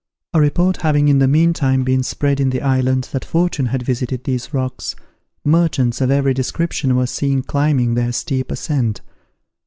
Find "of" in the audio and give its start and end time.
6.01-6.09